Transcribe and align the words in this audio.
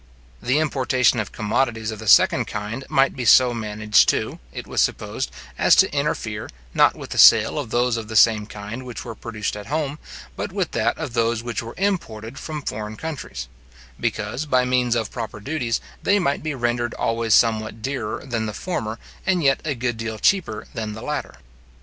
The 0.41 0.57
importation 0.57 1.19
of 1.19 1.31
commodities 1.31 1.91
of 1.91 1.99
the 1.99 2.07
second 2.07 2.45
kind 2.47 2.83
might 2.89 3.15
be 3.15 3.23
so 3.23 3.53
managed 3.53 4.09
too, 4.09 4.39
it 4.51 4.65
was 4.65 4.81
supposed, 4.81 5.29
as 5.59 5.75
to 5.75 5.93
interfere, 5.95 6.49
not 6.73 6.95
with 6.95 7.11
the 7.11 7.19
sale 7.19 7.59
of 7.59 7.69
those 7.69 7.97
of 7.97 8.07
the 8.07 8.15
same 8.15 8.47
kind 8.47 8.83
which 8.83 9.05
were 9.05 9.13
produced 9.13 9.55
at 9.55 9.67
home, 9.67 9.99
but 10.35 10.51
with 10.51 10.71
that 10.71 10.97
of 10.97 11.13
those 11.13 11.43
which 11.43 11.61
were 11.61 11.75
imported 11.77 12.39
from 12.39 12.63
foreign 12.63 12.95
countries; 12.95 13.47
because, 13.99 14.47
by 14.47 14.65
means 14.65 14.95
of 14.95 15.11
proper 15.11 15.39
duties, 15.39 15.79
they 16.01 16.17
might 16.17 16.41
be 16.41 16.55
rendered 16.55 16.95
always 16.95 17.35
somewhat 17.35 17.83
dearer 17.83 18.25
than 18.25 18.47
the 18.47 18.53
former, 18.53 18.97
and 19.27 19.43
yet 19.43 19.61
a 19.63 19.75
good 19.75 19.97
deal 19.97 20.17
cheaper 20.17 20.65
than 20.73 20.93
the 20.93 21.03
latter. 21.03 21.35